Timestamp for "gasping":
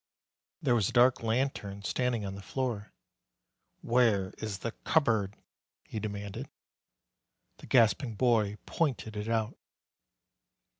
7.67-8.15